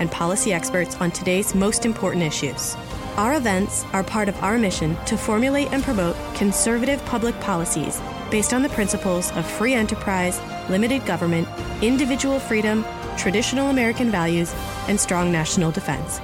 [0.00, 2.74] and policy experts on today's most important issues.
[3.16, 8.00] Our events are part of our mission to formulate and promote conservative public policies
[8.30, 11.46] based on the principles of free enterprise, limited government,
[11.82, 12.84] individual freedom,
[13.16, 14.54] traditional American values,
[14.88, 16.20] and strong national defense.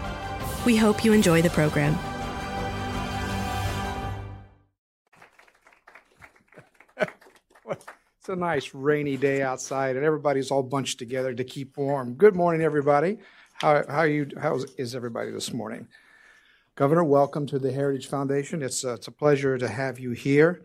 [0.64, 1.98] We hope you enjoy the program.
[8.18, 12.14] It's a nice rainy day outside, and everybody's all bunched together to keep warm.
[12.14, 13.18] Good morning, everybody.
[13.60, 14.28] How, how you?
[14.38, 15.88] How is everybody this morning?
[16.74, 18.60] Governor, welcome to the Heritage Foundation.
[18.60, 20.60] It's a, it's a pleasure to have you here.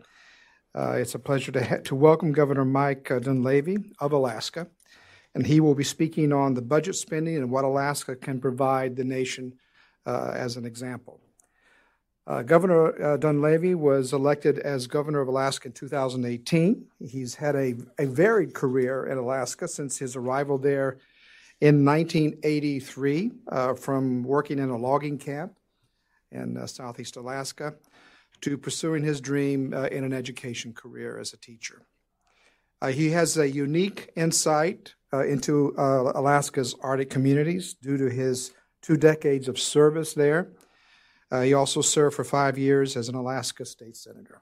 [0.76, 4.68] Uh, it's a pleasure to ha- to welcome Governor Mike uh, Dunleavy of Alaska,
[5.34, 9.06] and he will be speaking on the budget spending and what Alaska can provide the
[9.06, 9.54] nation
[10.06, 11.22] uh, as an example.
[12.28, 16.86] Uh, governor uh, Dunleavy was elected as governor of Alaska in 2018.
[17.00, 20.98] He's had a, a varied career in Alaska since his arrival there
[21.62, 25.54] in 1983, uh, from working in a logging camp
[26.32, 27.76] in uh, southeast Alaska
[28.42, 31.86] to pursuing his dream uh, in an education career as a teacher.
[32.82, 39.48] Uh, he has a unique insight into Alaska's Arctic communities due to his two decades
[39.48, 40.52] of service there.
[41.32, 44.42] Uh, he also served for five years as an Alaska state senator.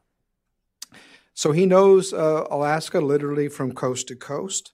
[1.34, 4.74] So he knows uh, Alaska literally from coast to coast,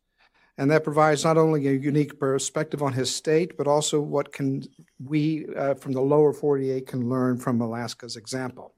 [0.58, 4.64] and that provides not only a unique perspective on his state, but also what can
[5.04, 8.74] we uh, from the lower 48 can learn from Alaska's example.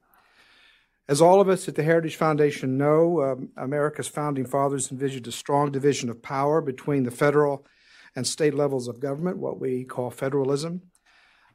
[1.07, 5.31] As all of us at the Heritage Foundation know, um, America's founding fathers envisioned a
[5.31, 7.65] strong division of power between the federal
[8.15, 10.81] and state levels of government, what we call federalism.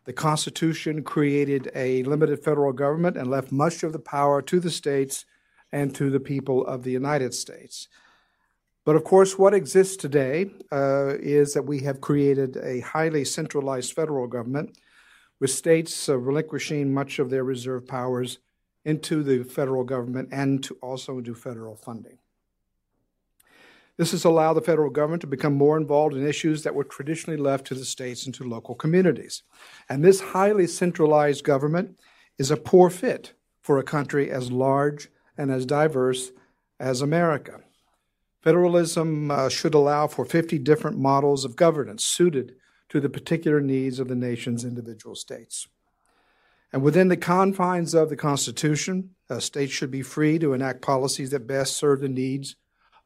[0.05, 4.71] The Constitution created a limited federal government and left much of the power to the
[4.71, 5.27] states
[5.71, 7.89] and to the people of the United States.
[8.85, 13.93] But of course, what exists today uh, is that we have created a highly centralized
[13.93, 14.77] federal government
[15.39, 18.39] with states uh, relinquishing much of their reserve powers
[18.85, 22.19] into the federal government and to also into federal funding.
[23.97, 27.39] This has allowed the federal government to become more involved in issues that were traditionally
[27.39, 29.43] left to the states and to local communities.
[29.89, 32.01] And this highly centralized government
[32.39, 36.33] is a poor fit for a country as large and as diverse
[36.81, 37.61] as America.
[38.43, 42.57] Federalism uh, should allow for 50 different models of governance suited
[42.89, 45.69] to the particular needs of the nation's individual states.
[46.73, 51.31] And within the confines of the Constitution, uh, states should be free to enact policies
[51.31, 52.57] that best serve the needs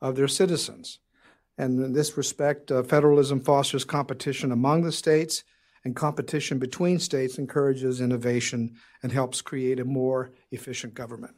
[0.01, 1.01] of their citizens.
[1.59, 5.45] And in this respect, uh, federalism fosters competition among the states,
[5.85, 11.35] and competition between states encourages innovation and helps create a more efficient government.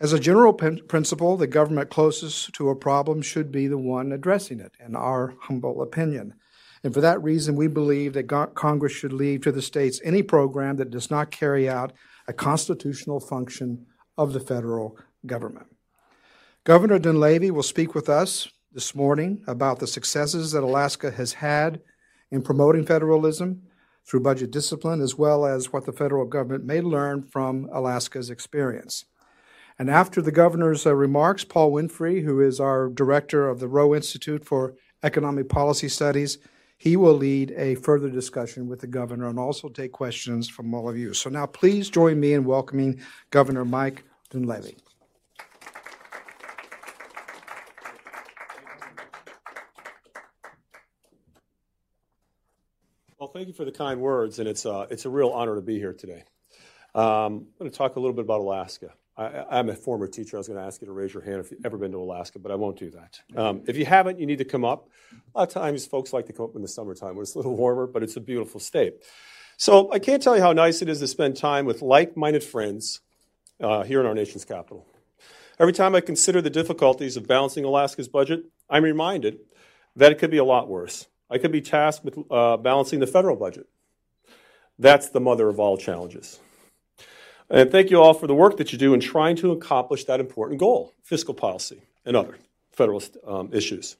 [0.00, 4.60] As a general principle, the government closest to a problem should be the one addressing
[4.60, 6.34] it, in our humble opinion.
[6.82, 10.76] And for that reason, we believe that Congress should leave to the states any program
[10.76, 11.92] that does not carry out
[12.26, 13.86] a constitutional function
[14.18, 15.66] of the federal government.
[16.64, 21.80] Governor Dunleavy will speak with us this morning about the successes that Alaska has had
[22.30, 23.62] in promoting federalism
[24.06, 29.04] through budget discipline, as well as what the federal government may learn from Alaska's experience.
[29.78, 33.94] And after the governor's uh, remarks, Paul Winfrey, who is our director of the Roe
[33.94, 36.38] Institute for Economic Policy Studies,
[36.78, 40.88] he will lead a further discussion with the governor and also take questions from all
[40.88, 41.12] of you.
[41.12, 44.76] So now please join me in welcoming Governor Mike Dunleavy.
[53.18, 55.62] Well, thank you for the kind words, and it's, uh, it's a real honor to
[55.62, 56.22] be here today.
[56.94, 58.92] Um, I'm going to talk a little bit about Alaska.
[59.16, 60.36] I, am a former teacher.
[60.36, 61.98] I was going to ask you to raise your hand if you've ever been to
[61.98, 63.20] Alaska, but I won't do that.
[63.36, 64.88] Um, if you haven't, you need to come up.
[65.34, 67.38] A lot of times, folks like to come up in the summertime when it's a
[67.38, 68.94] little warmer, but it's a beautiful state.
[69.56, 73.00] So I can't tell you how nice it is to spend time with like-minded friends
[73.60, 74.84] uh, here in our nation's capital.
[75.60, 79.38] Every time I consider the difficulties of balancing Alaska's budget, I'm reminded
[79.94, 81.06] that it could be a lot worse.
[81.30, 83.68] I could be tasked with uh, balancing the federal budget.
[84.78, 86.40] That's the mother of all challenges.
[87.54, 90.18] And thank you all for the work that you do in trying to accomplish that
[90.18, 92.36] important goal fiscal policy and other
[92.72, 93.96] federal um, issues.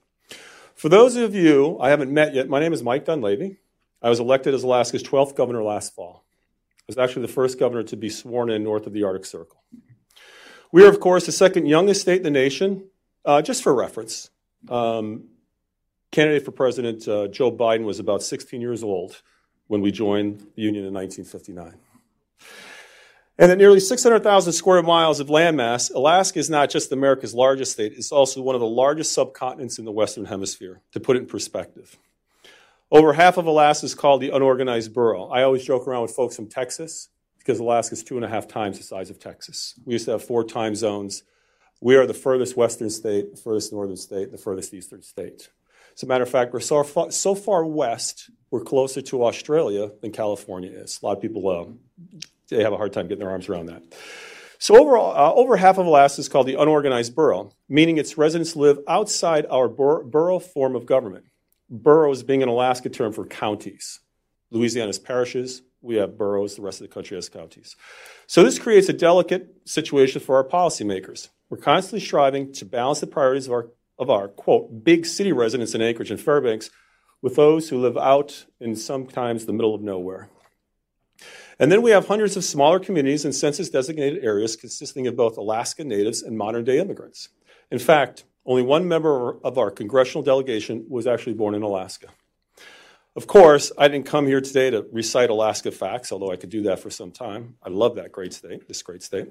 [0.75, 3.59] For those of you I haven't met yet, my name is Mike Dunleavy.
[4.03, 6.25] I was elected as Alaska's 12th governor last fall.
[6.81, 9.62] I was actually the first governor to be sworn in north of the Arctic Circle.
[10.73, 12.89] We are, of course, the second youngest state in the nation.
[13.25, 14.31] Uh, just for reference,
[14.69, 15.29] um,
[16.11, 19.23] candidate for president uh, Joe Biden was about 16 years old
[19.69, 21.79] when we joined the Union in 1959.
[23.36, 27.92] And at nearly 600,000 square miles of landmass, Alaska is not just America's largest state,
[27.96, 31.26] it's also one of the largest subcontinents in the Western Hemisphere, to put it in
[31.26, 31.98] perspective.
[32.92, 35.26] Over half of Alaska is called the unorganized borough.
[35.26, 37.08] I always joke around with folks from Texas
[37.38, 39.75] because Alaska is two and a half times the size of Texas.
[39.84, 41.25] We used to have four time zones.
[41.81, 45.50] We are the furthest western state, the furthest northern state, the furthest eastern state.
[45.96, 49.90] As a matter of fact, we're so far, so far west, we're closer to Australia
[50.00, 51.00] than California is.
[51.02, 51.66] A lot of people uh,
[52.49, 53.82] they have a hard time getting their arms around that.
[54.58, 58.56] So overall, uh, over half of Alaska is called the unorganized borough, meaning its residents
[58.56, 61.26] live outside our bor- borough form of government.
[61.69, 64.00] Boroughs being an Alaska term for counties.
[64.50, 67.76] Louisiana's parishes, we have boroughs, the rest of the country has counties.
[68.26, 71.29] So this creates a delicate situation for our policymakers.
[71.50, 75.75] We're constantly striving to balance the priorities of our, of our quote, big city residents
[75.75, 76.70] in Anchorage and Fairbanks
[77.20, 80.31] with those who live out in sometimes the middle of nowhere.
[81.59, 85.37] And then we have hundreds of smaller communities in census designated areas consisting of both
[85.37, 87.29] Alaska natives and modern day immigrants.
[87.71, 92.09] In fact, only one member of our congressional delegation was actually born in Alaska.
[93.17, 96.62] Of course, I didn't come here today to recite Alaska facts, although I could do
[96.62, 97.55] that for some time.
[97.62, 99.29] I love that great state, this great state.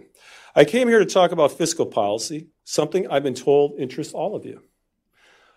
[0.56, 4.46] I came here to talk about fiscal policy, something I've been told interests all of
[4.46, 4.62] you.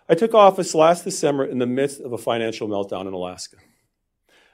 [0.09, 3.57] I took office last December in the midst of a financial meltdown in Alaska.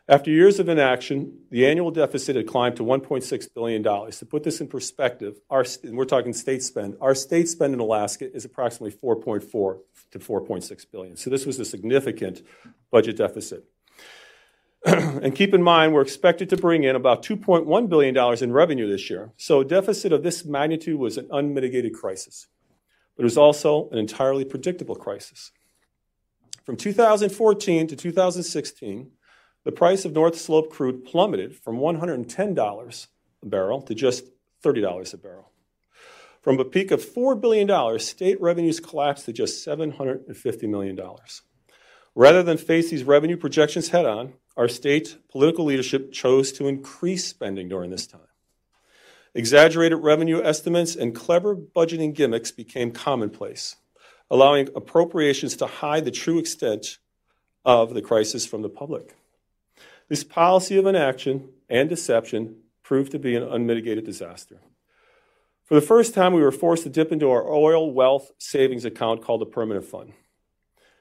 [0.09, 3.83] After years of inaction, the annual deficit had climbed to $1.6 billion.
[3.83, 6.97] To put this in perspective, our, we're talking state spend.
[6.99, 9.79] Our state spend in Alaska is approximately 4.4
[10.11, 11.15] to 4.6 billion.
[11.15, 12.41] So this was a significant
[12.91, 13.63] budget deficit.
[14.85, 19.09] and keep in mind, we're expected to bring in about $2.1 billion in revenue this
[19.09, 19.31] year.
[19.37, 22.47] So a deficit of this magnitude was an unmitigated crisis.
[23.15, 25.51] But it was also an entirely predictable crisis.
[26.65, 29.11] From 2014 to 2016,
[29.63, 33.07] the price of North Slope crude plummeted from $110
[33.41, 34.25] a barrel to just
[34.63, 35.51] $30 a barrel.
[36.41, 40.99] From a peak of $4 billion, state revenues collapsed to just $750 million.
[42.15, 47.25] Rather than face these revenue projections head on, our state political leadership chose to increase
[47.25, 48.21] spending during this time.
[49.33, 53.77] Exaggerated revenue estimates and clever budgeting gimmicks became commonplace,
[54.29, 56.99] allowing appropriations to hide the true extent
[57.65, 59.15] of the crisis from the public.
[60.13, 64.61] This policy of inaction and deception proved to be an unmitigated disaster.
[65.65, 69.23] For the first time, we were forced to dip into our oil wealth savings account
[69.23, 70.13] called the Permanent Fund,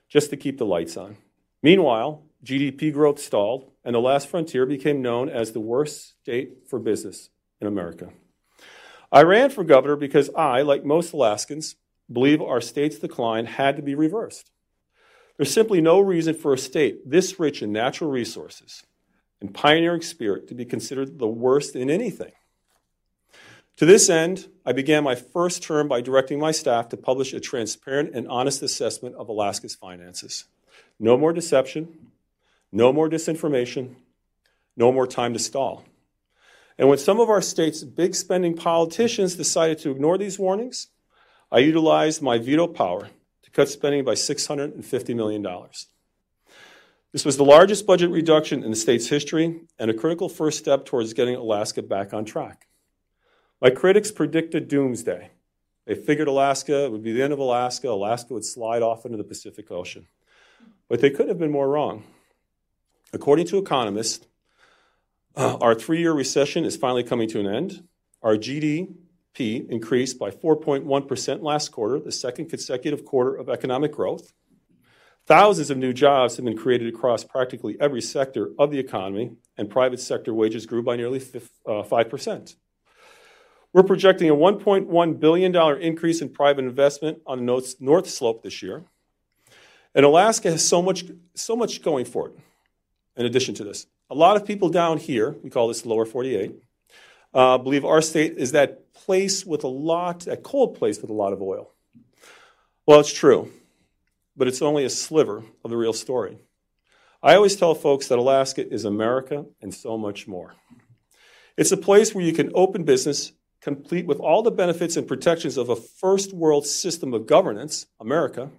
[0.09, 1.19] just to keep the lights on.
[1.63, 6.79] Meanwhile, GDP growth stalled, and the last frontier became known as the worst state for
[6.79, 7.29] business
[7.61, 8.09] in America.
[9.13, 11.77] I ran for governor because I, like most Alaskans,
[12.11, 14.51] believe our state's decline had to be reversed.
[15.37, 18.85] There's simply no reason for a state this rich in natural resources,
[19.43, 22.31] and pioneering spirit to be considered the worst in anything.
[23.79, 27.41] To this end, I began my first term by directing my staff to publish a
[27.41, 30.45] transparent and honest assessment of Alaska's finances.
[31.01, 32.13] No more deception,
[32.71, 33.97] no more disinformation,
[34.77, 35.85] no more time to stall.
[36.79, 40.87] And when some of our state's big spending politicians decided to ignore these warnings,
[41.51, 43.09] I utilized my veto power
[43.43, 45.45] to cut spending by $650 million.
[47.13, 50.87] This was the largest budget reduction in the state's history and a critical first step
[50.87, 52.67] towards getting Alaska back on track.
[53.61, 55.31] My critics predicted doomsday.
[55.85, 59.25] They figured Alaska would be the end of Alaska, Alaska would slide off into the
[59.25, 60.07] Pacific Ocean.
[60.89, 62.05] But they couldn't have been more wrong.
[63.13, 64.27] According to economists,
[65.37, 67.87] uh, our three year recession is finally coming to an end.
[68.23, 74.33] Our GDP increased by 4.1% last quarter, the second consecutive quarter of economic growth.
[75.27, 79.71] Thousands of new jobs have been created across practically every sector of the economy, and
[79.71, 82.29] private sector wages grew by nearly 5%.
[82.29, 82.57] Uh,
[83.73, 88.83] We're projecting a $1.1 billion increase in private investment on the North Slope this year.
[89.95, 92.39] And Alaska has so much, so much going for it,
[93.17, 93.87] in addition to this.
[94.11, 96.57] A lot of people down here, we call this the lower 48,
[97.33, 101.15] uh, believe our state is that place with a lot, that cold place with a
[101.15, 101.71] lot of oil.
[102.87, 103.53] Well, it's true
[104.43, 106.37] but it's only a sliver of the real story.
[107.23, 110.57] I always tell folks that Alaska is America and so much more.
[111.57, 113.31] It's a place where you can open business,
[113.61, 118.51] complete with all the benefits and protections of a first world system of governance, America.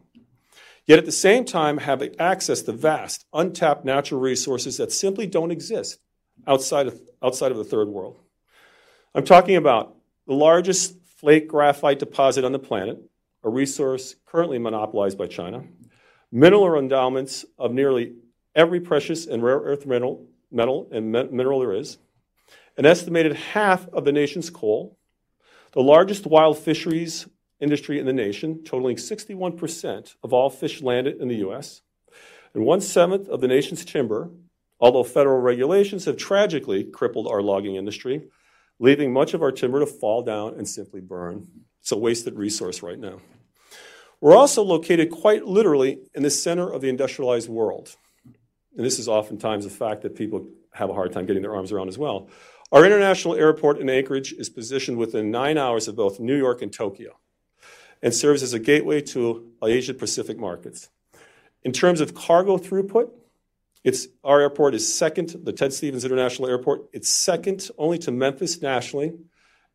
[0.85, 5.51] yet at the same time have access to vast, untapped natural resources that simply don't
[5.51, 5.99] exist
[6.47, 8.17] outside of, outside of the third world.
[9.13, 9.97] I'm talking about
[10.27, 12.99] the largest flake graphite deposit on the planet,
[13.43, 15.63] a resource currently monopolized by China,
[16.31, 18.13] mineral endowments of nearly
[18.55, 21.97] every precious and rare earth metal, metal and mineral there is,
[22.77, 24.97] an estimated half of the nation's coal,
[25.73, 27.27] the largest wild fisheries
[27.59, 31.81] industry in the nation, totaling 61% of all fish landed in the U.S.,
[32.53, 34.29] and one seventh of the nation's timber,
[34.79, 38.27] although federal regulations have tragically crippled our logging industry,
[38.79, 41.47] leaving much of our timber to fall down and simply burn.
[41.81, 43.19] It's a wasted resource right now.
[44.23, 47.93] We're also located quite literally in the center of the industrialized world.
[48.23, 51.73] And this is oftentimes a fact that people have a hard time getting their arms
[51.73, 52.29] around as well.
[52.71, 56.71] Our international airport in Anchorage is positioned within nine hours of both New York and
[56.71, 57.19] Tokyo
[58.01, 60.87] and serves as a gateway to Asia Pacific markets.
[61.63, 63.11] In terms of cargo throughput,
[63.83, 68.61] it's, our airport is second, the Ted Stevens International Airport, it's second only to Memphis
[68.61, 69.11] nationally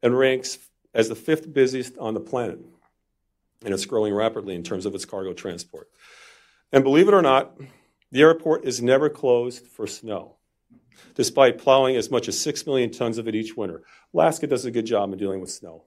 [0.02, 0.56] and ranks
[0.94, 2.60] as the fifth busiest on the planet.
[3.64, 5.88] And it's growing rapidly in terms of its cargo transport.
[6.72, 7.58] And believe it or not,
[8.10, 10.36] the airport is never closed for snow,
[11.14, 13.82] despite plowing as much as 6 million tons of it each winter.
[14.14, 15.84] Alaska does a good job in dealing with snow.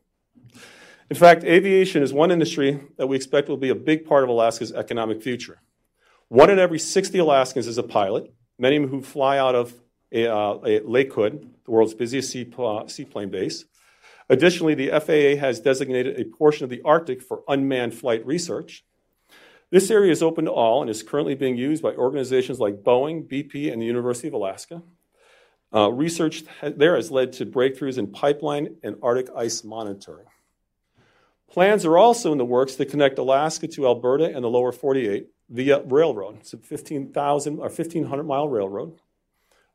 [1.10, 4.30] In fact, aviation is one industry that we expect will be a big part of
[4.30, 5.62] Alaska's economic future.
[6.30, 9.74] One in every 60 Alaskans is a pilot, many who fly out of
[10.14, 13.66] a, uh, a Lake Hood, the world's busiest uh, seaplane base.
[14.32, 18.86] Additionally, the FAA has designated a portion of the Arctic for unmanned flight research.
[19.72, 23.28] This area is open to all and is currently being used by organizations like Boeing,
[23.28, 24.84] BP, and the University of Alaska.
[25.76, 30.28] Uh, research there has led to breakthroughs in pipeline and Arctic ice monitoring.
[31.50, 35.28] Plans are also in the works to connect Alaska to Alberta and the lower 48
[35.50, 36.38] via railroad.
[36.40, 38.98] It's a 15,000 or 1,500 mile railroad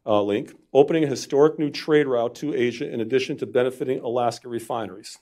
[0.07, 4.49] uh, link, opening a historic new trade route to Asia in addition to benefiting Alaska
[4.49, 5.19] refineries.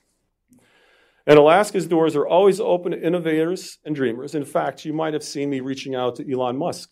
[1.27, 4.35] And Alaska's doors are always open to innovators and dreamers.
[4.35, 6.91] In fact, you might have seen me reaching out to Elon Musk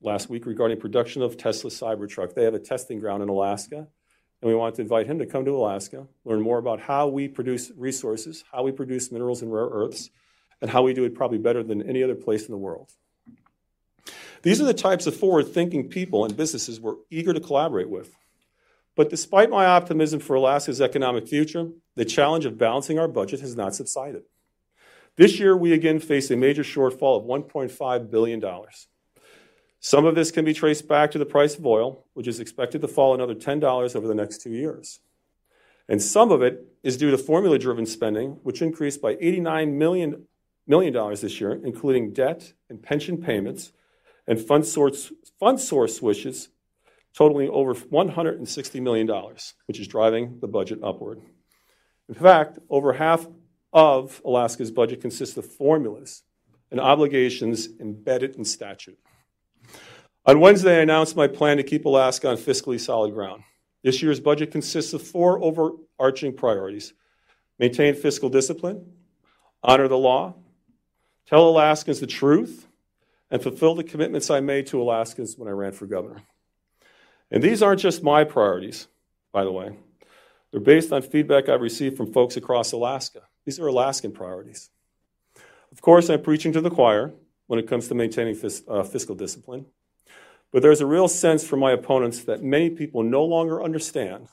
[0.00, 2.34] last week regarding production of Tesla Cybertruck.
[2.34, 3.88] They have a testing ground in Alaska
[4.42, 7.28] and we want to invite him to come to Alaska, learn more about how we
[7.28, 10.10] produce resources, how we produce minerals and rare earths,
[10.60, 12.92] and how we do it probably better than any other place in the world.
[14.42, 18.16] These are the types of forward thinking people and businesses we're eager to collaborate with.
[18.94, 23.56] But despite my optimism for Alaska's economic future, the challenge of balancing our budget has
[23.56, 24.24] not subsided.
[25.16, 28.42] This year, we again face a major shortfall of $1.5 billion.
[29.80, 32.80] Some of this can be traced back to the price of oil, which is expected
[32.80, 35.00] to fall another $10 over the next two years.
[35.88, 40.26] And some of it is due to formula driven spending, which increased by $89 million,
[40.66, 43.72] million this year, including debt and pension payments
[44.26, 46.48] and fund source, fund source switches
[47.14, 49.10] totaling over $160 million,
[49.66, 51.20] which is driving the budget upward.
[52.08, 53.26] In fact, over half
[53.72, 56.22] of Alaska's budget consists of formulas
[56.70, 58.98] and obligations embedded in statute.
[60.24, 63.42] On Wednesday, I announced my plan to keep Alaska on fiscally solid ground.
[63.82, 66.94] This year's budget consists of four overarching priorities
[67.58, 68.84] maintain fiscal discipline,
[69.62, 70.34] honor the law,
[71.26, 72.66] tell Alaskans the truth,
[73.32, 76.22] and fulfill the commitments I made to Alaskans when I ran for governor.
[77.30, 78.88] And these aren't just my priorities,
[79.32, 79.78] by the way.
[80.50, 83.22] They're based on feedback I've received from folks across Alaska.
[83.46, 84.68] These are Alaskan priorities.
[85.72, 87.14] Of course, I'm preaching to the choir
[87.46, 89.64] when it comes to maintaining fis- uh, fiscal discipline.
[90.52, 94.28] But there's a real sense from my opponents that many people no longer understand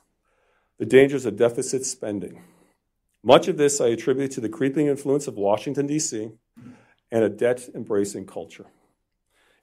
[0.77, 2.43] the dangers of deficit spending.
[3.23, 6.31] Much of this I attribute to the creeping influence of Washington, D.C.,
[7.11, 8.65] and a debt embracing culture.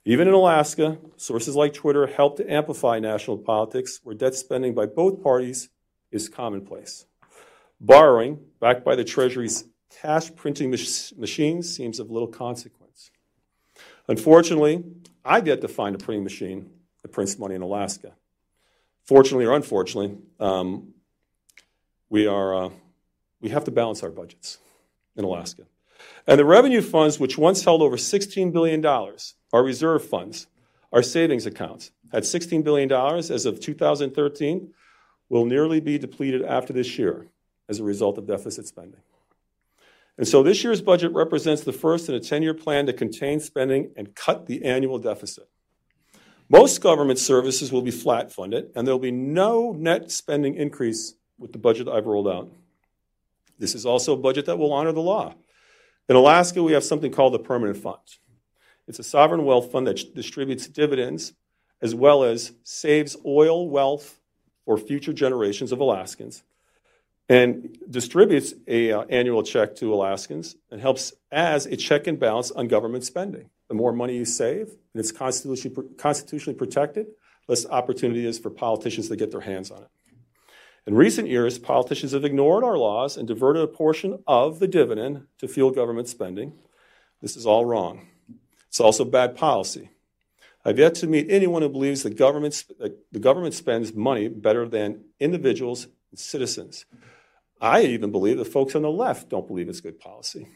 [0.07, 4.85] Even in Alaska, sources like Twitter help to amplify national politics where debt spending by
[4.85, 5.67] both parties
[6.13, 7.05] is commonplace.
[7.81, 9.65] Borrowing, backed by the Treasury's
[10.01, 13.11] cash printing mach- machines, seems of little consequence.
[14.07, 14.81] Unfortunately,
[15.25, 16.69] I've yet to find a printing machine
[17.01, 18.13] that prints money in Alaska.
[19.03, 20.93] Fortunately or unfortunately, um,
[22.09, 22.69] we, are, uh,
[23.41, 24.57] we have to balance our budgets
[25.17, 25.63] in Alaska.
[26.27, 30.47] And the revenue funds, which once held over $16 billion, our reserve funds,
[30.91, 34.73] our savings accounts, had $16 billion as of 2013,
[35.29, 37.27] will nearly be depleted after this year
[37.69, 39.01] as a result of deficit spending.
[40.17, 43.39] And so this year's budget represents the first in a 10 year plan to contain
[43.39, 45.47] spending and cut the annual deficit.
[46.49, 51.13] Most government services will be flat funded, and there will be no net spending increase
[51.37, 52.49] with the budget I've rolled out.
[53.59, 55.35] This is also a budget that will honor the law.
[56.09, 57.97] In Alaska, we have something called the Permanent Fund.
[58.87, 61.33] It's a sovereign wealth fund that distributes dividends
[61.81, 64.19] as well as saves oil wealth
[64.65, 66.43] for future generations of Alaskans
[67.29, 72.51] and distributes a uh, annual check to Alaskans and helps as a check and balance
[72.51, 73.49] on government spending.
[73.67, 77.07] The more money you save, and it's constitutionally, constitutionally protected,
[77.49, 79.89] less opportunity is for politicians to get their hands on it.
[80.87, 85.27] In recent years, politicians have ignored our laws and diverted a portion of the dividend
[85.37, 86.53] to fuel government spending.
[87.21, 88.07] This is all wrong.
[88.69, 89.89] It's also bad policy.
[90.63, 92.63] I've yet to meet anyone who believes that government,
[93.11, 96.85] the government spends money better than individuals and citizens.
[97.59, 100.47] I even believe the folks on the left don't believe it's good policy.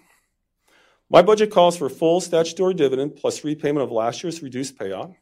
[1.09, 5.13] My budget calls for full statutory dividend plus repayment of last year's reduced payout.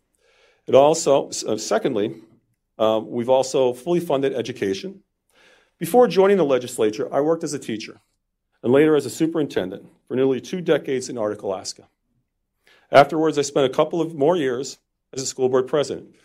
[0.67, 2.21] It also, uh, secondly,
[2.79, 5.01] um, we've also fully funded education.
[5.77, 8.01] Before joining the legislature, I worked as a teacher
[8.63, 11.87] and later as a superintendent for nearly two decades in Arctic Alaska.
[12.91, 14.79] Afterwards, I spent a couple of more years
[15.13, 16.15] as a school board president.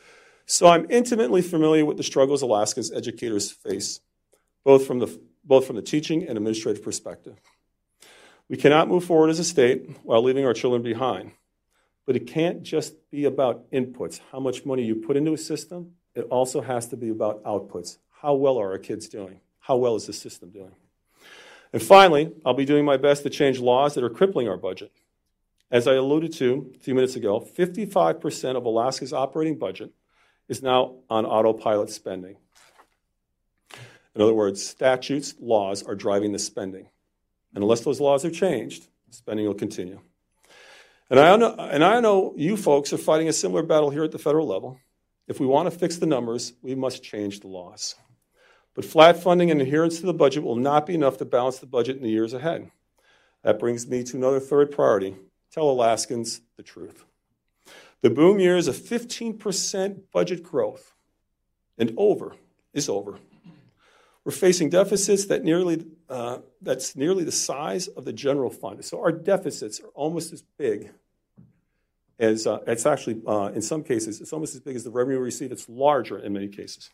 [0.46, 4.00] So I'm intimately familiar with the struggles Alaska's educators face,
[4.62, 7.36] both from the, both from the teaching and administrative perspective.
[8.48, 11.32] We cannot move forward as a state while leaving our children behind.
[12.06, 15.92] But it can't just be about inputs, how much money you put into a system.
[16.14, 17.98] It also has to be about outputs.
[18.10, 19.40] How well are our kids doing?
[19.60, 20.74] How well is the system doing?
[21.72, 24.92] And finally, I'll be doing my best to change laws that are crippling our budget.
[25.70, 29.90] As I alluded to a few minutes ago, 55% of Alaska's operating budget
[30.48, 32.36] is now on autopilot spending.
[34.14, 36.86] In other words, statutes, laws are driving the spending.
[37.54, 40.00] And unless those laws are changed, spending will continue.
[41.10, 44.12] And I, know, and I know you folks are fighting a similar battle here at
[44.12, 44.78] the federal level.
[45.26, 47.94] If we want to fix the numbers, we must change the laws.
[48.74, 51.66] But flat funding and adherence to the budget will not be enough to balance the
[51.66, 52.70] budget in the years ahead.
[53.42, 55.16] That brings me to another third priority
[55.52, 57.04] tell Alaskans the truth.
[58.00, 60.94] The boom years of 15% budget growth
[61.78, 62.34] and over
[62.72, 63.18] is over.
[64.24, 68.84] We're facing deficits that nearly, uh, that's nearly the size of the general fund.
[68.84, 70.90] So our deficits are almost as big
[72.18, 75.18] as, uh, it's actually, uh, in some cases, it's almost as big as the revenue
[75.18, 75.52] we receive.
[75.52, 76.90] It's larger in many cases.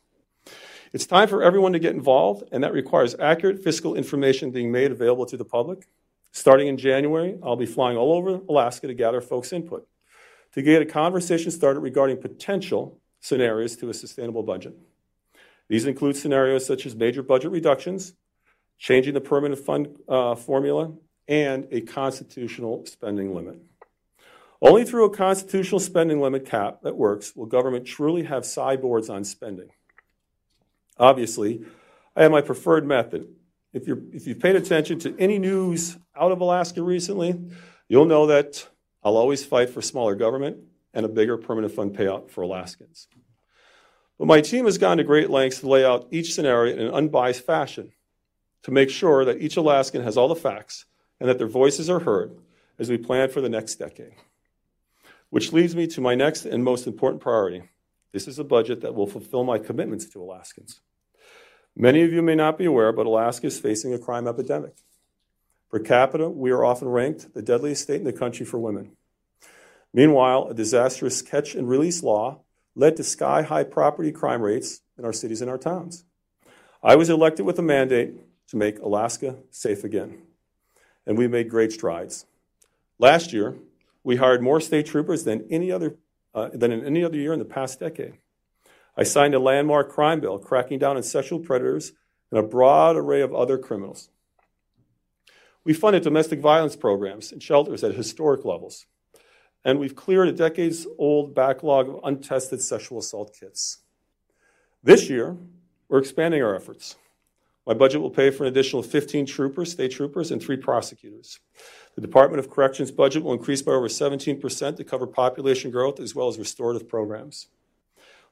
[0.92, 4.90] It's time for everyone to get involved, and that requires accurate fiscal information being made
[4.90, 5.87] available to the public.
[6.33, 9.87] Starting in January, I'll be flying all over Alaska to gather folks' input
[10.52, 14.76] to get a conversation started regarding potential scenarios to a sustainable budget.
[15.68, 18.14] These include scenarios such as major budget reductions,
[18.78, 20.92] changing the permanent fund uh, formula,
[21.28, 23.59] and a constitutional spending limit.
[24.62, 29.24] Only through a constitutional spending limit cap that works will government truly have sideboards on
[29.24, 29.70] spending.
[30.98, 31.64] Obviously,
[32.14, 33.26] I have my preferred method.
[33.72, 37.40] If, if you've paid attention to any news out of Alaska recently,
[37.88, 38.68] you'll know that
[39.02, 40.58] I'll always fight for smaller government
[40.92, 43.08] and a bigger permanent fund payout for Alaskans.
[44.18, 46.92] But my team has gone to great lengths to lay out each scenario in an
[46.92, 47.92] unbiased fashion
[48.64, 50.84] to make sure that each Alaskan has all the facts
[51.18, 52.36] and that their voices are heard
[52.78, 54.12] as we plan for the next decade.
[55.30, 57.62] Which leads me to my next and most important priority.
[58.12, 60.80] This is a budget that will fulfill my commitments to Alaskans.
[61.76, 64.74] Many of you may not be aware, but Alaska is facing a crime epidemic.
[65.70, 68.96] Per capita, we are often ranked the deadliest state in the country for women.
[69.94, 72.40] Meanwhile, a disastrous catch and release law
[72.74, 76.04] led to sky high property crime rates in our cities and our towns.
[76.82, 78.14] I was elected with a mandate
[78.48, 80.22] to make Alaska safe again,
[81.06, 82.26] and we made great strides.
[82.98, 83.56] Last year,
[84.04, 85.96] we hired more state troopers than any other
[86.34, 88.14] uh, than in any other year in the past decade.
[88.96, 91.92] I signed a landmark crime bill cracking down on sexual predators
[92.30, 94.08] and a broad array of other criminals.
[95.64, 98.86] We funded domestic violence programs and shelters at historic levels
[99.64, 103.78] and we've cleared a decades old backlog of untested sexual assault kits.
[104.82, 105.36] This year,
[105.88, 106.96] we're expanding our efforts.
[107.66, 111.38] My budget will pay for an additional 15 troopers, state troopers, and three prosecutors.
[112.00, 116.14] The Department of Corrections budget will increase by over 17% to cover population growth as
[116.14, 117.48] well as restorative programs.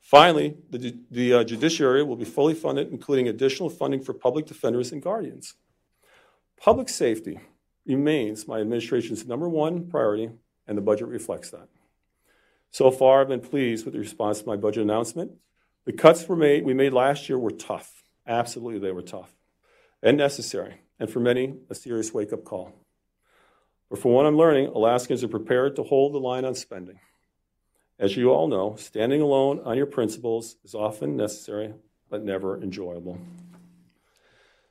[0.00, 4.90] Finally, the, the uh, judiciary will be fully funded, including additional funding for public defenders
[4.90, 5.52] and guardians.
[6.58, 7.40] Public safety
[7.84, 10.30] remains my administration's number one priority
[10.66, 11.68] and the budget reflects that.
[12.70, 15.32] So far, I've been pleased with the response to my budget announcement.
[15.84, 18.02] The cuts were made, we made last year were tough.
[18.26, 19.34] Absolutely, they were tough
[20.02, 22.72] and necessary, and for many, a serious wake up call.
[23.90, 26.98] But for what I'm learning, Alaskans are prepared to hold the line on spending.
[27.98, 31.74] As you all know, standing alone on your principles is often necessary,
[32.08, 33.18] but never enjoyable.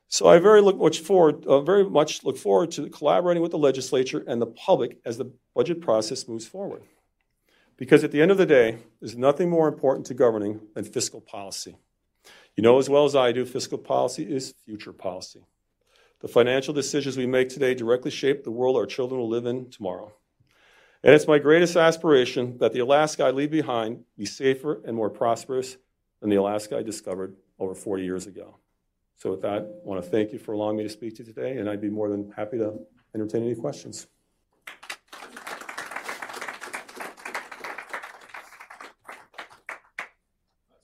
[0.07, 3.57] So I very look much forward, uh, very much look forward to collaborating with the
[3.57, 6.83] legislature and the public as the budget process moves forward.
[7.75, 11.19] Because at the end of the day, there's nothing more important to governing than fiscal
[11.19, 11.75] policy.
[12.55, 15.43] You know as well as I do, fiscal policy is future policy.
[16.19, 19.69] The financial decisions we make today directly shape the world our children will live in
[19.69, 20.13] tomorrow.
[21.03, 25.11] And it's my greatest aspiration that the Alaska I leave behind be safer and more
[25.11, 25.77] prosperous
[26.19, 28.57] than the Alaska I discovered over 40 years ago.
[29.15, 31.33] So, with that, I want to thank you for allowing me to speak to you
[31.33, 32.79] today, and I'd be more than happy to
[33.13, 34.07] entertain any questions.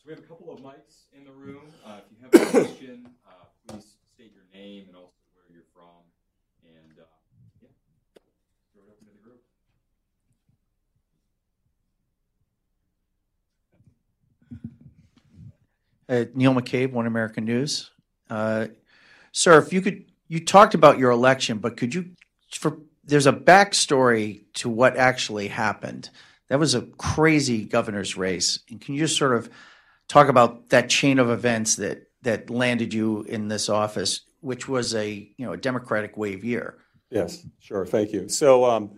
[0.03, 1.61] So we have a couple of mics in the room.
[1.85, 5.63] Uh, if you have a question, uh, please state your name and also where you're
[5.73, 6.03] from.
[6.65, 7.05] And uh,
[7.61, 7.69] yeah,
[8.73, 9.39] throw it open to the group.
[16.09, 17.91] Uh, Neil McCabe, One American News.
[18.29, 18.67] Uh,
[19.31, 22.11] sir, if you could, you talked about your election, but could you,
[22.51, 26.09] for there's a backstory to what actually happened.
[26.49, 29.49] That was a crazy governor's race, and can you just sort of
[30.07, 34.93] talk about that chain of events that that landed you in this office, which was
[34.93, 36.77] a you know a Democratic wave year?
[37.09, 37.85] Yes, sure.
[37.85, 38.27] Thank you.
[38.27, 38.91] So, um,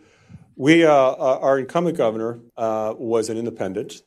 [0.55, 4.01] we, uh, uh, our incumbent governor uh, was an independent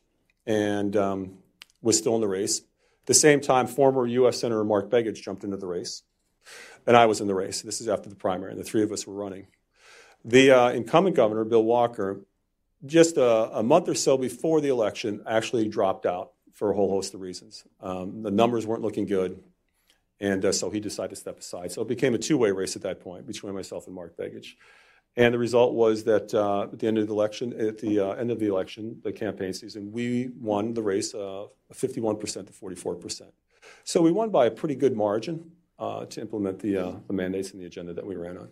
[0.47, 1.37] and um,
[1.81, 2.61] was still in the race.
[3.09, 4.37] The same time, former U.S.
[4.37, 6.03] Senator Mark Begich jumped into the race,
[6.85, 7.63] and I was in the race.
[7.63, 9.47] This is after the primary, and the three of us were running.
[10.23, 12.21] The uh, incumbent governor, Bill Walker,
[12.85, 16.91] just a, a, month or so before the election, actually dropped out for a whole
[16.91, 17.63] host of reasons.
[17.81, 19.41] Um, the numbers weren't looking good,
[20.19, 21.71] and uh, so he decided to step aside.
[21.71, 24.53] So it became a two-way race at that point between myself and Mark Begich.
[25.17, 28.11] And the result was that uh, at the end of the election, at the uh,
[28.11, 33.23] end of the election, the campaign season, we won the race uh, 51% to 44%.
[33.83, 37.51] So we won by a pretty good margin uh, to implement the, uh, the mandates
[37.51, 38.49] and the agenda that we ran on.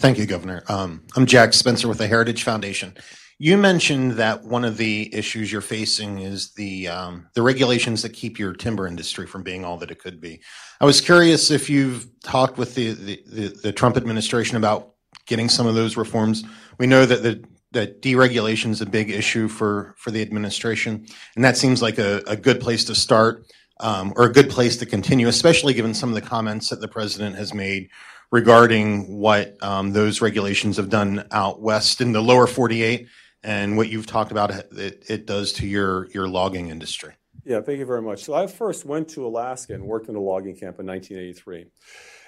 [0.00, 0.62] Thank you, Governor.
[0.66, 2.94] Um, I'm Jack Spencer with the Heritage Foundation.
[3.42, 8.10] You mentioned that one of the issues you're facing is the um, the regulations that
[8.10, 10.42] keep your timber industry from being all that it could be.
[10.78, 14.90] I was curious if you've talked with the the, the, the Trump administration about
[15.24, 16.44] getting some of those reforms.
[16.76, 21.42] We know that the that deregulation is a big issue for for the administration, and
[21.42, 23.46] that seems like a, a good place to start
[23.80, 26.88] um, or a good place to continue, especially given some of the comments that the
[26.88, 27.88] president has made
[28.30, 33.08] regarding what um, those regulations have done out west in the lower 48
[33.42, 37.14] and what you've talked about it, it does to your, your logging industry.
[37.44, 38.24] Yeah, thank you very much.
[38.24, 41.66] So I first went to Alaska and worked in a logging camp in 1983.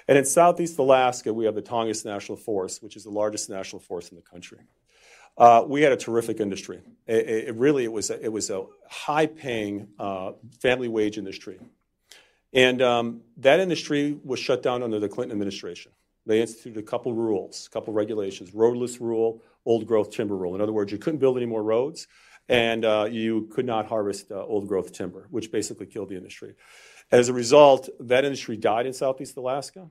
[0.07, 3.79] And in southeast Alaska, we have the Tongass National Forest, which is the largest national
[3.79, 4.59] forest in the country.
[5.37, 6.81] Uh, we had a terrific industry.
[7.07, 11.59] It, it, really, it was a, it was a high-paying uh, family wage industry,
[12.53, 15.91] and um, that industry was shut down under the Clinton administration.
[16.27, 20.55] They instituted a couple rules, a couple regulations: roadless rule, old growth timber rule.
[20.55, 22.07] In other words, you couldn't build any more roads,
[22.49, 26.55] and uh, you could not harvest uh, old growth timber, which basically killed the industry.
[27.11, 29.87] As a result, that industry died in Southeast Alaska.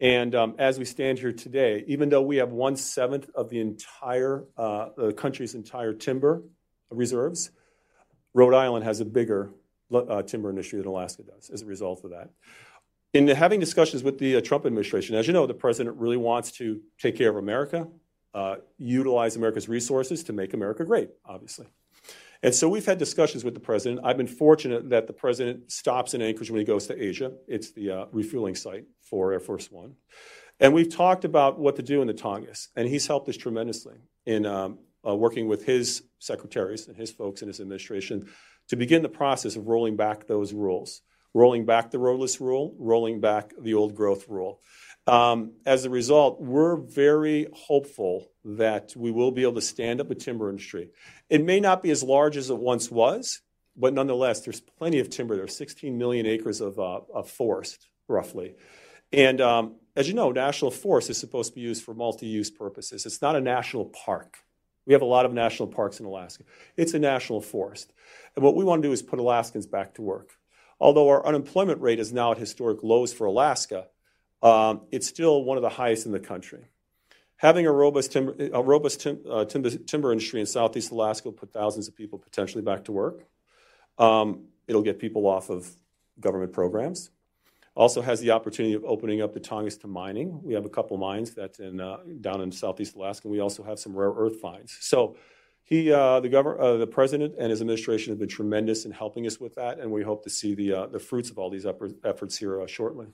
[0.00, 3.60] And um, as we stand here today, even though we have one seventh of the
[3.60, 6.42] entire uh, the country's entire timber
[6.90, 7.50] reserves,
[8.32, 9.50] Rhode Island has a bigger
[9.92, 12.30] uh, timber industry than Alaska does as a result of that.
[13.12, 16.52] In having discussions with the uh, Trump administration, as you know, the president really wants
[16.52, 17.88] to take care of America,
[18.34, 21.66] uh, utilize America's resources to make America great, obviously.
[22.42, 24.00] And so we've had discussions with the president.
[24.02, 27.32] I've been fortunate that the president stops in Anchorage when he goes to Asia.
[27.46, 29.94] It's the uh, refueling site for Air Force One.
[30.58, 33.96] And we've talked about what to do in the Tongass, and he's helped us tremendously
[34.26, 38.28] in um, uh, working with his secretaries and his folks in his administration
[38.68, 41.02] to begin the process of rolling back those rules,
[41.34, 44.60] rolling back the roadless rule, rolling back the old growth rule.
[45.06, 50.10] Um, as a result, we're very hopeful that we will be able to stand up
[50.10, 50.90] a timber industry.
[51.28, 53.40] It may not be as large as it once was,
[53.76, 55.36] but nonetheless, there's plenty of timber.
[55.36, 58.54] There are 16 million acres of, uh, forest, roughly.
[59.12, 63.06] And um, as you know, national forest is supposed to be used for multi-use purposes.
[63.06, 64.38] It's not a national park.
[64.86, 66.44] We have a lot of national parks in Alaska.
[66.76, 67.92] It's a national forest.
[68.34, 70.30] And what we want to do is put Alaskans back to work.
[70.80, 73.86] Although our unemployment rate is now at historic lows for Alaska,
[74.42, 76.70] um, it's still one of the highest in the country.
[77.36, 82.62] Having a robust uh, timber, industry in Southeast Alaska will put thousands of people potentially
[82.62, 83.24] back to work.
[83.96, 85.70] Um, it'll get people off of
[86.18, 87.10] government programs.
[87.74, 90.42] Also has the opportunity of opening up the Tongass to mining.
[90.42, 93.28] We have a couple mines that in, uh, down in Southeast Alaska.
[93.28, 94.76] And we also have some rare earth finds.
[94.80, 95.16] So
[95.62, 99.78] he, uh, the president, and his administration have been tremendous in helping us with that,
[99.78, 101.64] and we hope to see the fruits of all these
[102.04, 103.06] efforts here shortly.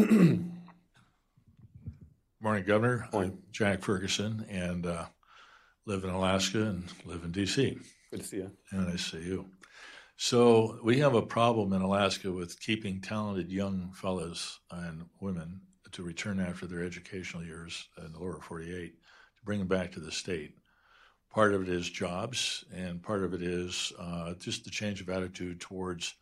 [2.40, 3.06] Morning, Governor.
[3.12, 3.32] Morning.
[3.32, 5.04] I'm Jack Ferguson, and uh,
[5.84, 7.76] live in Alaska and live in D.C.
[8.10, 8.50] Good to see you.
[8.70, 9.50] And I see you.
[10.16, 15.60] So we have a problem in Alaska with keeping talented young fellows and women
[15.92, 20.00] to return after their educational years in the lower 48 to bring them back to
[20.00, 20.54] the state.
[21.30, 25.10] Part of it is jobs, and part of it is uh, just the change of
[25.10, 26.14] attitude towards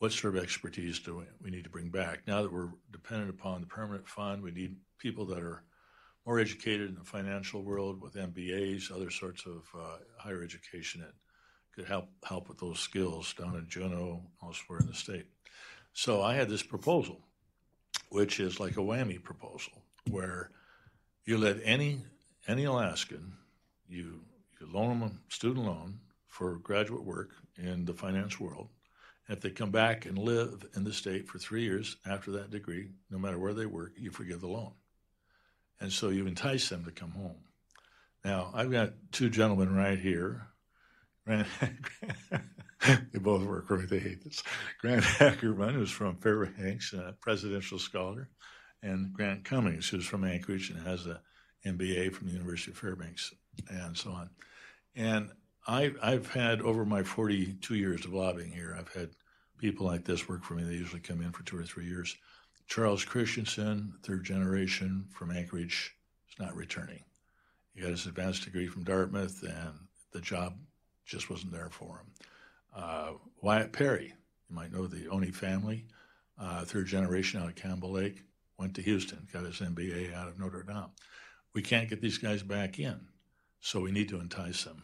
[0.00, 2.22] what sort of expertise do we, need to bring back.
[2.26, 5.62] Now that we're dependent upon the permanent fund, we need people that are
[6.26, 11.12] more educated in the financial world with MBAs, other sorts of uh, higher education that
[11.74, 15.26] could help help with those skills down in Juneau, elsewhere in the state.
[15.92, 17.20] So I had this proposal,
[18.08, 20.50] which is like a whammy proposal, where
[21.26, 22.00] you let any
[22.48, 23.34] any Alaskan,
[23.86, 24.20] you
[24.58, 28.68] you loan them a student loan for graduate work in the finance world.
[29.30, 32.90] If they come back and live in the state for three years after that degree,
[33.10, 34.72] no matter where they work, you forgive the loan.
[35.80, 37.38] And so you entice them to come home.
[38.24, 40.48] Now, I've got two gentlemen right here.
[43.12, 43.84] They both work for me.
[43.84, 44.42] They hate this.
[44.80, 48.30] Grant Ackerman, who's from Fairbanks, a presidential scholar,
[48.82, 51.20] and Grant Cummings, who's from Anchorage and has a
[51.66, 53.34] MBA from the University of Fairbanks,
[53.68, 54.30] and so on.
[54.96, 55.30] And
[55.66, 59.10] I, I've had over my 42 years of lobbying here, I've had
[59.58, 60.64] people like this work for me.
[60.64, 62.16] They usually come in for two or three years.
[62.66, 65.96] Charles Christensen, third generation from Anchorage,
[66.30, 67.04] is not returning.
[67.74, 69.74] He got his advanced degree from Dartmouth, and
[70.12, 70.56] the job
[71.04, 72.06] just wasn't there for him.
[72.74, 74.14] Uh, Wyatt Perry,
[74.48, 75.86] you might know the Oni family,
[76.38, 78.22] uh, third generation out of Campbell Lake,
[78.58, 80.90] went to Houston, got his MBA out of Notre Dame.
[81.52, 83.00] We can't get these guys back in,
[83.60, 84.82] so we need to entice them.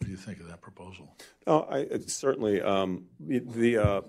[0.00, 1.14] What do you think of that proposal?
[1.46, 2.62] Oh, I, certainly.
[2.62, 4.00] Um, the, uh,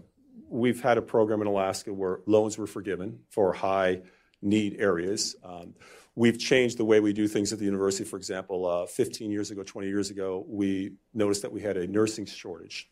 [0.48, 4.02] we've had a program in Alaska where loans were forgiven for high
[4.42, 5.36] need areas.
[5.44, 5.74] Um,
[6.16, 8.06] we've changed the way we do things at the university.
[8.06, 11.86] For example, uh, 15 years ago, 20 years ago, we noticed that we had a
[11.88, 12.90] nursing shortage.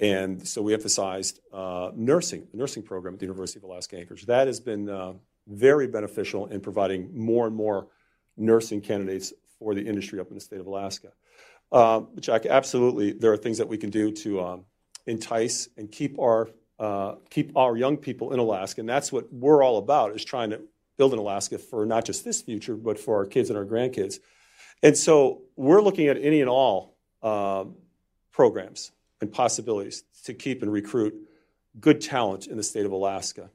[0.00, 4.24] And so we emphasized uh, nursing, the nursing program at the University of Alaska Anchorage.
[4.24, 5.12] That has been uh,
[5.46, 7.88] very beneficial in providing more and more
[8.38, 11.08] nursing candidates for the industry up in the state of Alaska.
[11.72, 14.64] Uh, Jack, absolutely, there are things that we can do to um,
[15.06, 19.62] entice and keep our uh, keep our young people in Alaska, and that's what we're
[19.62, 20.60] all about: is trying to
[20.98, 24.18] build in Alaska for not just this future, but for our kids and our grandkids.
[24.82, 27.76] And so we're looking at any and all um,
[28.32, 31.14] programs and possibilities to keep and recruit
[31.80, 33.48] good talent in the state of Alaska.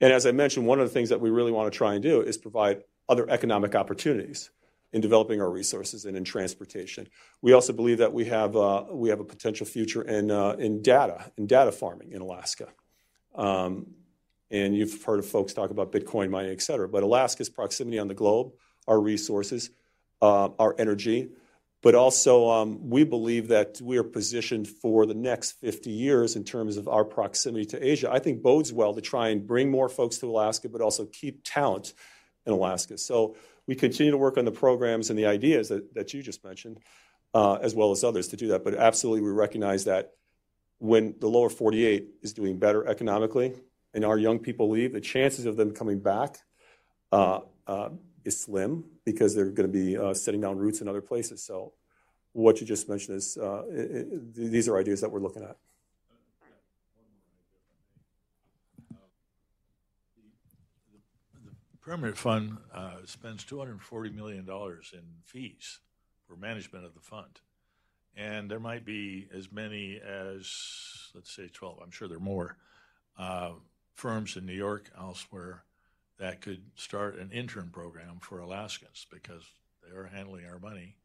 [0.00, 2.02] And as I mentioned, one of the things that we really want to try and
[2.02, 4.50] do is provide other economic opportunities
[4.94, 7.08] in developing our resources and in transportation.
[7.42, 10.82] We also believe that we have, uh, we have a potential future in, uh, in
[10.82, 12.68] data, in data farming in Alaska.
[13.34, 13.88] Um,
[14.52, 16.88] and you've heard of folks talk about Bitcoin mining, et cetera.
[16.88, 18.52] But Alaska's proximity on the globe,
[18.86, 19.70] our resources,
[20.22, 21.28] uh, our energy,
[21.82, 26.44] but also um, we believe that we are positioned for the next 50 years in
[26.44, 28.12] terms of our proximity to Asia.
[28.12, 31.40] I think bodes well to try and bring more folks to Alaska, but also keep
[31.42, 31.94] talent
[32.46, 32.96] in Alaska.
[32.96, 36.44] So we continue to work on the programs and the ideas that, that you just
[36.44, 36.80] mentioned,
[37.32, 38.64] uh, as well as others to do that.
[38.64, 40.12] But absolutely, we recognize that
[40.78, 43.54] when the lower 48 is doing better economically
[43.94, 46.38] and our young people leave, the chances of them coming back
[47.12, 47.90] uh, uh,
[48.24, 51.42] is slim because they're going to be uh, setting down roots in other places.
[51.42, 51.72] So,
[52.32, 55.56] what you just mentioned is uh, it, it, these are ideas that we're looking at.
[61.84, 65.80] Permanent Fund uh, spends $240 million in fees
[66.26, 67.40] for management of the fund.
[68.16, 70.50] And there might be as many as,
[71.14, 72.56] let's say, 12, I'm sure there are more,
[73.18, 73.50] uh,
[73.92, 75.64] firms in New York, elsewhere,
[76.18, 79.42] that could start an intern program for Alaskans because
[79.82, 80.96] they are handling our money.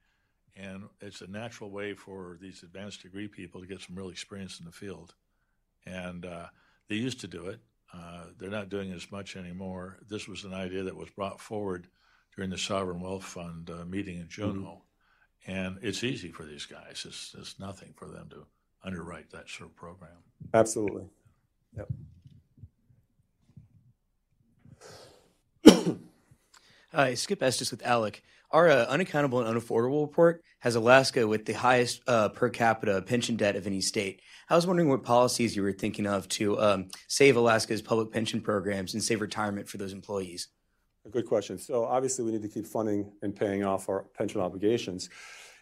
[0.56, 4.60] And it's a natural way for these advanced degree people to get some real experience
[4.60, 5.14] in the field.
[5.86, 6.48] And uh,
[6.88, 7.60] they used to do it
[7.94, 9.98] uh, they're not doing as much anymore.
[10.08, 11.88] This was an idea that was brought forward
[12.36, 14.84] during the Sovereign Wealth Fund uh, meeting in Juneau.
[15.48, 15.52] Mm-hmm.
[15.52, 17.06] And it's easy for these guys.
[17.08, 18.46] It's, it's nothing for them to
[18.84, 20.12] underwrite that sort of program.
[20.54, 21.06] Absolutely.
[21.76, 21.90] Yep.
[26.92, 28.22] Hi, Skip Estes with ALEC.
[28.52, 33.36] Our uh, unaccountable and unaffordable report has Alaska with the highest uh, per capita pension
[33.36, 34.22] debt of any state.
[34.50, 38.42] I was wondering what policies you were thinking of to um, save Alaska's public pension
[38.42, 40.48] programs and save retirement for those employees.
[41.06, 41.60] A good question.
[41.60, 45.10] So obviously, we need to keep funding and paying off our pension obligations.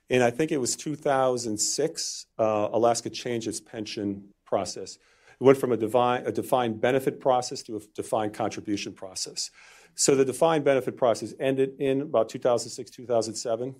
[0.09, 4.95] And I think it was 2006, uh, Alaska changed its pension process.
[5.39, 9.51] It went from a, divine, a defined benefit process to a defined contribution process.
[9.95, 13.75] So the defined benefit process ended in about 2006, 2007.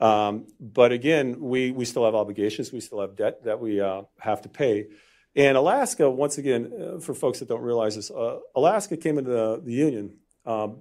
[0.00, 2.72] Um, but again, we, we still have obligations.
[2.72, 4.88] We still have debt that we uh, have to pay.
[5.36, 9.30] And Alaska, once again, uh, for folks that don't realize this, uh, Alaska came into
[9.30, 10.80] the, the Union, um,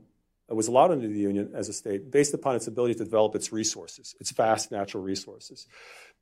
[0.49, 3.53] was allowed into the Union as a state based upon its ability to develop its
[3.53, 5.67] resources, its vast natural resources.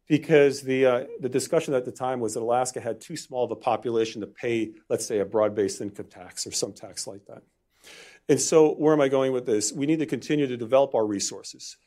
[0.08, 3.51] Because the, uh, the discussion at the time was that Alaska had too small of
[3.51, 7.25] a population to pay, let's say, a broad based income tax or some tax like
[7.27, 7.43] that.
[8.27, 9.71] And so, where am I going with this?
[9.71, 11.77] We need to continue to develop our resources.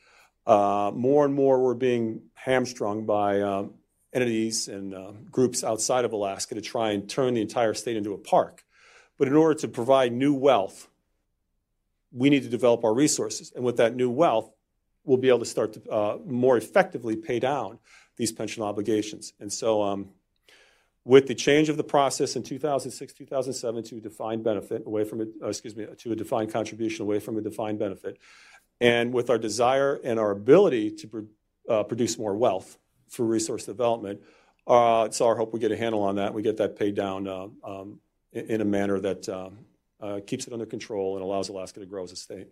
[0.47, 3.75] Uh, more and more, we're being hamstrung by um,
[4.13, 8.13] entities and uh, groups outside of Alaska to try and turn the entire state into
[8.13, 8.65] a park.
[9.19, 10.89] But in order to provide new wealth,
[12.13, 13.53] we need to develop our resources.
[13.55, 14.51] And with that new wealth,
[15.05, 17.79] we'll be able to start to uh, more effectively pay down
[18.17, 19.33] these pension obligations.
[19.41, 20.11] And so, um,
[21.05, 25.21] with the change of the process in 2006, 2007 to a defined benefit away from
[25.21, 28.19] a, excuse me, to a defined contribution away from a defined benefit,
[28.83, 31.29] and with our desire and our ability to
[31.69, 34.21] uh, produce more wealth for resource development,
[34.67, 36.35] uh, it's our hope we get a handle on that.
[36.35, 38.01] We get that paid down uh, um,
[38.33, 39.59] in, a manner that um,
[40.01, 42.49] uh, keeps it under control and allows Alaska to grow as a state.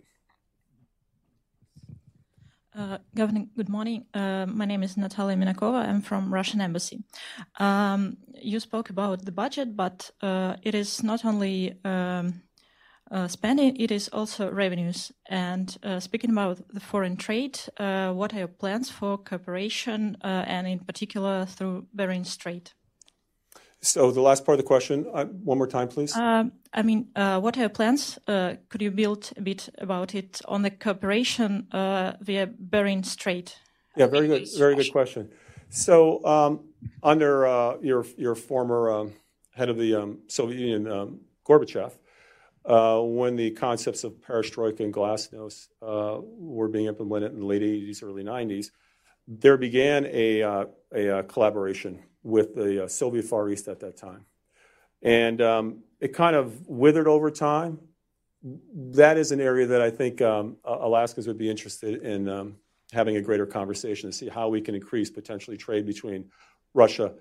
[2.75, 4.07] Uh, Governor, good morning.
[4.15, 5.89] Uh, my name is Natalia Minakova.
[5.89, 7.03] I'm from Russian Embassy.
[7.59, 12.43] Um, you spoke about the budget, but uh, it is not only um,
[13.11, 15.13] uh, spending, it is also revenues.
[15.29, 20.67] And uh, speaking about the foreign trade, uh, what are your plans for cooperation, and
[20.67, 22.75] in particular through Bering Strait?
[23.83, 26.15] So the last part of the question, uh, one more time, please.
[26.15, 28.19] Um, I mean, uh, what are your plans?
[28.27, 33.57] Uh, could you build a bit about it on the cooperation uh, via Bering Strait?
[33.97, 35.31] Yeah, very good, very good question.
[35.71, 36.69] So um,
[37.03, 39.13] under uh, your your former um,
[39.53, 41.93] head of the um, Soviet Union, um, Gorbachev,
[42.65, 48.03] uh, when the concepts of perestroika and glasnost were being implemented in the late 80s,
[48.03, 48.71] early 90s,
[49.27, 54.25] there began a, a collaboration with the uh, Soviet Far East at that time.
[55.03, 57.79] And um, it kind of withered over time.
[58.43, 62.57] That is an area that I think um, Alaskans would be interested in um,
[62.93, 66.31] having a greater conversation to see how we can increase potentially trade between
[66.75, 67.13] Russia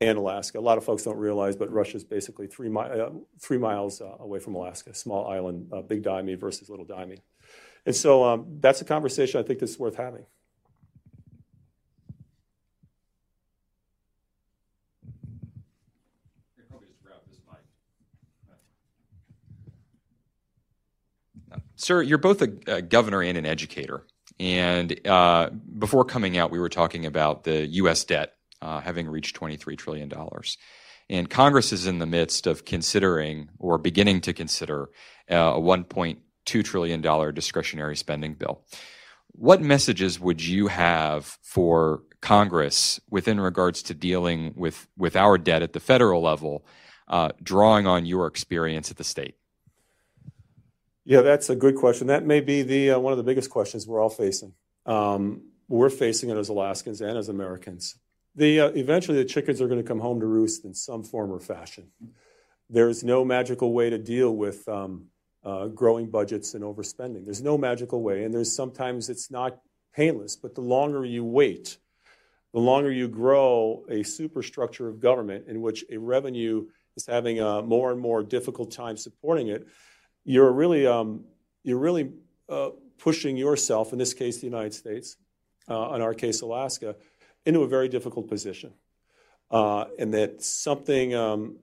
[0.00, 0.58] and Alaska.
[0.58, 4.00] A lot of folks don't realize, but Russia is basically three, mi- uh, three miles
[4.00, 7.22] uh, away from Alaska, small island, uh, Big Diomede versus Little Diomede.
[7.84, 10.24] And so um, that's a conversation I think that's worth having.
[21.76, 24.04] Sir, you're both a, a governor and an educator.
[24.40, 28.02] And uh, before coming out, we were talking about the U.S.
[28.04, 30.12] debt uh, having reached $23 trillion.
[31.10, 34.90] And Congress is in the midst of considering or beginning to consider
[35.30, 38.62] uh, a $1.2 trillion discretionary spending bill.
[39.32, 45.62] What messages would you have for Congress within regards to dealing with, with our debt
[45.62, 46.66] at the federal level,
[47.06, 49.36] uh, drawing on your experience at the state?
[51.04, 52.08] Yeah, that's a good question.
[52.08, 54.52] That may be the uh, one of the biggest questions we're all facing.
[54.84, 57.96] Um, we're facing it as Alaskans and as Americans.
[58.38, 61.32] The, uh, eventually, the chickens are going to come home to roost in some form
[61.32, 61.88] or fashion.
[62.70, 65.06] There's no magical way to deal with um,
[65.44, 67.24] uh, growing budgets and overspending.
[67.24, 69.58] There's no magical way, and there's sometimes it's not
[69.92, 70.36] painless.
[70.36, 71.78] But the longer you wait,
[72.54, 77.60] the longer you grow a superstructure of government in which a revenue is having a
[77.62, 79.66] more and more difficult time supporting it,
[80.24, 81.24] you're really um,
[81.64, 82.12] you're really
[82.48, 85.16] uh, pushing yourself, in this case, the United States,
[85.68, 86.94] uh, in our case, Alaska,
[87.48, 88.74] into a very difficult position,
[89.50, 91.56] uh, and that something um,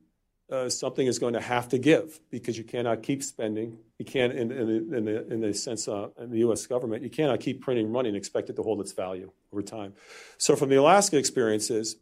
[0.52, 3.78] uh, something is going to have to give because you cannot keep spending.
[4.00, 6.68] You can't, in, in, in the, in the sense uh, in the U.S.
[6.68, 9.94] government, you cannot keep printing money and expect it to hold its value over time.
[10.38, 11.98] So, from the Alaska experiences,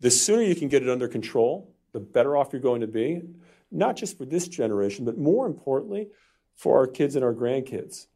[0.00, 3.22] the sooner you can get it under control, the better off you're going to be
[3.70, 6.08] not just for this generation, but more importantly,
[6.54, 8.06] for our kids and our grandkids.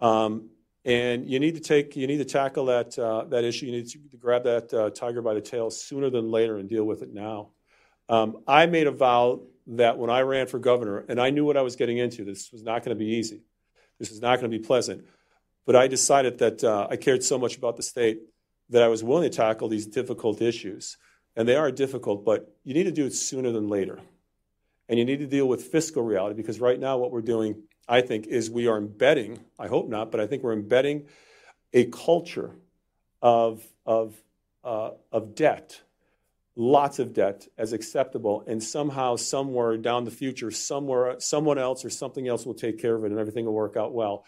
[0.00, 0.50] Um,
[0.86, 3.66] and you need to take, you need to tackle that uh, that issue.
[3.66, 6.84] You need to, grab that uh, tiger by the tail sooner than later and deal
[6.84, 7.48] with it now.
[8.08, 11.56] Um, I made a vow that when I ran for governor, and I knew what
[11.56, 13.42] I was getting into, this was not going to be easy.
[13.98, 15.04] This was not going to be pleasant.
[15.66, 18.20] But I decided that uh, I cared so much about the state
[18.70, 20.96] that I was willing to tackle these difficult issues.
[21.34, 23.98] And they are difficult, but you need to do it sooner than later.
[24.88, 28.00] And you need to deal with fiscal reality because right now what we're doing I
[28.00, 31.06] think, is we are embedding, I hope not, but I think we're embedding
[31.72, 32.50] a culture
[33.22, 34.20] of, of,
[34.64, 35.80] uh, of debt,
[36.56, 41.90] lots of debt as acceptable, and somehow, somewhere down the future, somewhere, someone else or
[41.90, 44.24] something else will take care of it and everything will work out well.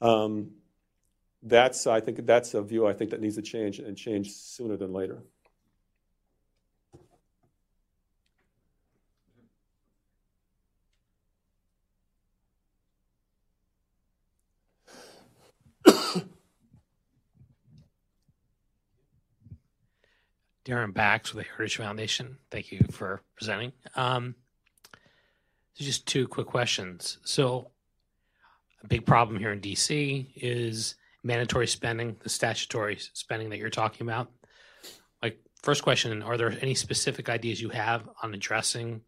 [0.00, 0.50] Um,
[1.42, 4.76] that's, I think, that's a view I think that needs to change and change sooner
[4.76, 5.22] than later.
[20.68, 22.36] Daren Bakst with the Heritage Foundation.
[22.50, 23.72] Thank you for presenting.
[23.96, 24.34] Um,
[25.74, 27.18] just two quick questions.
[27.24, 27.70] So,
[28.82, 34.06] a big problem here in DC is mandatory spending, the statutory spending that you're talking
[34.06, 34.30] about.
[35.22, 39.00] Like, first question Are there any specific ideas you have on addressing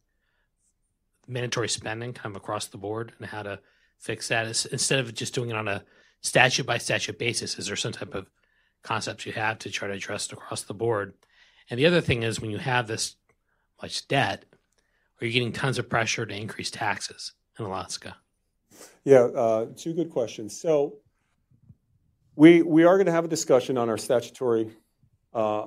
[1.28, 3.60] mandatory spending kind of across the board and how to
[3.98, 4.46] fix that?
[4.46, 5.84] Instead of just doing it on a
[6.22, 8.30] statute by statute basis, is there some type of
[8.82, 11.12] concepts you have to try to address it across the board?
[11.70, 13.16] And the other thing is when you have this
[13.80, 14.44] much debt,
[15.20, 18.16] are you getting tons of pressure to increase taxes in Alaska?
[19.04, 20.60] Yeah, uh, two good questions.
[20.60, 20.96] So
[22.34, 24.70] we we are going to have a discussion on our statutory
[25.32, 25.66] uh,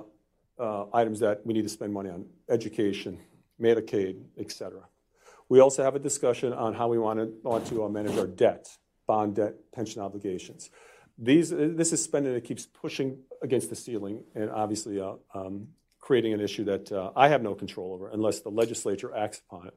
[0.58, 3.18] uh, items that we need to spend money on: education,
[3.60, 4.82] Medicaid, et cetera.
[5.48, 8.26] We also have a discussion on how we want to want to uh, manage our
[8.26, 8.68] debt,
[9.06, 10.70] bond debt, pension obligations.
[11.16, 15.68] These this is spending that keeps pushing against the ceiling, and obviously uh, um,
[16.04, 19.68] creating an issue that uh, I have no control over unless the legislature acts upon
[19.68, 19.74] it.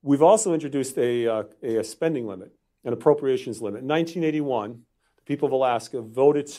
[0.00, 2.50] We've also introduced a, uh, a, spending limit,
[2.82, 3.82] an appropriations limit.
[3.82, 4.80] In 1981,
[5.16, 6.50] the people of Alaska voted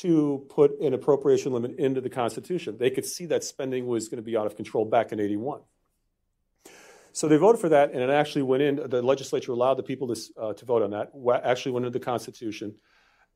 [0.00, 2.76] to put an appropriation limit into the Constitution.
[2.76, 5.60] They could see that spending was going to be out of control back in 81.
[7.12, 8.88] So they voted for that, and it actually went in.
[8.88, 11.12] The legislature allowed the people to, uh, to vote on that.
[11.44, 12.74] Actually went into the Constitution,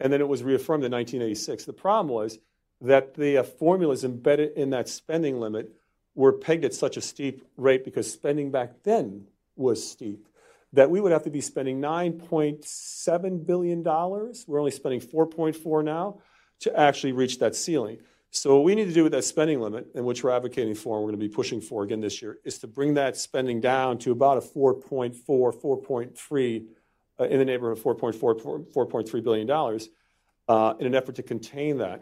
[0.00, 1.64] and then it was reaffirmed in 1986.
[1.64, 2.40] The problem was
[2.80, 5.72] that the uh, formulas embedded in that spending limit
[6.14, 9.26] were pegged at such a steep rate because spending back then
[9.56, 10.26] was steep
[10.72, 13.82] that we would have to be spending $9.7 billion.
[13.82, 16.18] We're only spending 4.4 now
[16.60, 17.98] to actually reach that ceiling.
[18.30, 20.96] So what we need to do with that spending limit, and which we're advocating for,
[20.96, 23.60] and we're going to be pushing for again this year, is to bring that spending
[23.60, 26.64] down to about a 4.4, 4.3,
[27.18, 29.88] uh, in the neighborhood of 4.4, 4.3 billion dollars,
[30.48, 32.00] uh, in an effort to contain that.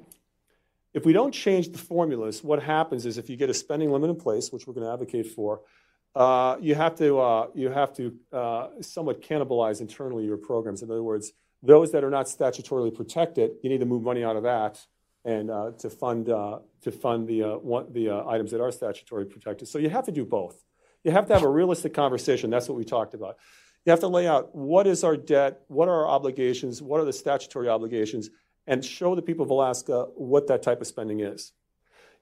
[0.99, 4.11] If we don't change the formulas, what happens is if you get a spending limit
[4.11, 5.61] in place, which we're going to advocate for,
[6.17, 10.83] uh, you have to, uh, you have to uh, somewhat cannibalize internally your programs.
[10.83, 11.31] In other words,
[11.63, 14.85] those that are not statutorily protected, you need to move money out of that
[15.25, 19.31] and uh, to fund, uh, to fund the, uh, one, the items that are statutorily
[19.31, 19.69] protected.
[19.69, 20.65] So you have to do both.
[21.05, 22.51] You have to have a realistic conversation.
[22.51, 23.37] That's what we talked about.
[23.85, 27.05] You have to lay out what is our debt, what are our obligations, what are
[27.05, 28.31] the statutory obligations,
[28.69, 31.53] and show the people of Alaska what that type of spending is.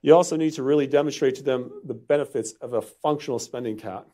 [0.01, 4.07] You also need to really demonstrate to them the benefits of a functional spending cap.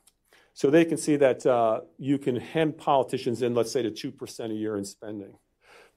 [0.55, 4.51] So they can see that uh, you can hem politicians in, let's say, to 2%
[4.51, 5.35] a year in spending.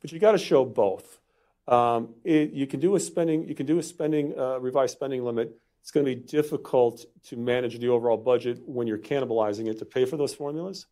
[0.02, 1.20] But you got to show both.
[1.68, 5.24] Um, it, you can do a spending, you can do a spending, uh, revised spending
[5.24, 5.58] limit.
[5.82, 9.86] It's going to be difficult to manage the overall budget when you're cannibalizing it to
[9.86, 10.88] pay for those formulas.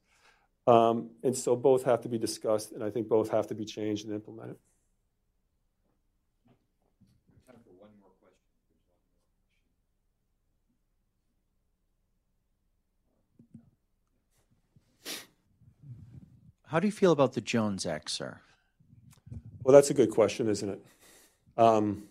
[0.65, 3.65] Um, and so both have to be discussed, and I think both have to be
[3.65, 4.55] changed and implemented.
[16.73, 18.39] How do you feel about the Jones Act, sir?
[19.63, 20.83] Well, that's a good question, isn't it?
[21.55, 22.05] Um,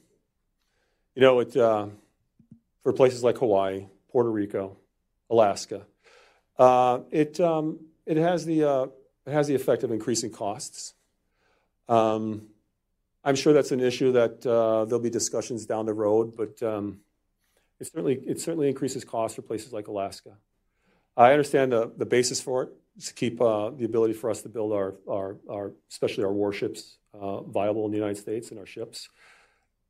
[1.17, 1.89] you know, it, uh,
[2.85, 4.77] for places like Hawaii, Puerto Rico,
[5.29, 5.83] Alaska,
[6.61, 8.87] uh, it, um, it, has the, uh,
[9.27, 10.95] it has the effect of increasing costs.
[11.89, 12.47] Um,
[13.25, 17.01] I'm sure that's an issue that uh, there'll be discussions down the road, but um,
[17.81, 20.37] it, certainly, it certainly increases costs for places like Alaska.
[21.17, 24.49] I understand the, the basis for it to keep uh, the ability for us to
[24.49, 28.66] build our, our, our especially our warships, uh, viable in the United States and our
[28.66, 29.09] ships.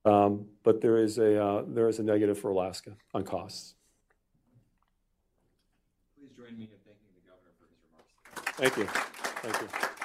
[0.05, 3.74] Um, but there is a uh, there is a negative for Alaska on costs.
[6.18, 8.59] Please join me in thanking the governor for his remarks.
[8.59, 8.86] Thank you.
[9.42, 9.68] Thank you.
[9.68, 10.01] thank you.